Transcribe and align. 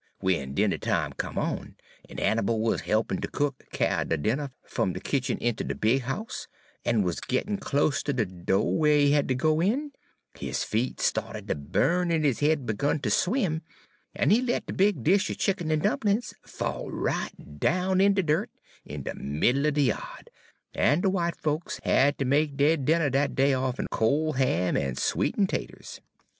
"W'en 0.19 0.55
dinner 0.55 0.79
time 0.79 1.13
come, 1.13 1.37
en 1.37 2.17
Hannibal 2.17 2.59
wuz 2.59 2.77
help'n' 2.81 3.19
de 3.21 3.27
cook 3.27 3.65
kyar 3.71 4.03
de 4.03 4.17
dinner 4.17 4.49
f'm 4.63 4.93
de 4.93 4.99
kitchen 4.99 5.37
inter 5.37 5.63
de 5.63 5.75
big 5.75 6.01
house, 6.01 6.47
en 6.83 7.03
wuz 7.03 7.17
gittin' 7.27 7.57
close 7.59 8.01
ter 8.01 8.11
de 8.13 8.25
do' 8.25 8.61
whar 8.63 8.87
he 8.87 9.11
had 9.11 9.27
ter 9.27 9.35
go 9.35 9.61
in, 9.61 9.91
his 10.33 10.63
feet 10.63 10.99
sta'ted 10.99 11.47
ter 11.47 11.53
bu'n 11.53 12.11
en 12.11 12.23
his 12.23 12.39
head 12.39 12.65
begun 12.65 12.97
ter 12.99 13.11
swim, 13.11 13.61
en 14.15 14.31
he 14.31 14.41
let 14.41 14.65
de 14.65 14.73
big 14.73 15.03
dish 15.03 15.29
er 15.29 15.35
chicken 15.35 15.69
en 15.71 15.77
dumplin's 15.77 16.33
fall 16.41 16.89
right 16.89 17.59
down 17.59 18.01
in 18.01 18.15
de 18.15 18.23
dirt, 18.23 18.49
in 18.83 19.03
de 19.03 19.13
middle 19.13 19.67
er 19.67 19.71
de 19.71 19.83
ya'd, 19.83 20.31
en 20.73 20.99
de 21.01 21.09
w'ite 21.11 21.35
folks 21.35 21.79
had 21.83 22.17
ter 22.17 22.25
make 22.25 22.57
dey 22.57 22.75
dinner 22.75 23.11
dat 23.11 23.35
day 23.35 23.53
off'n 23.53 23.85
col' 23.91 24.33
ham 24.33 24.75
en 24.75 24.95
sweet'n' 24.95 25.45
'taters. 25.45 26.01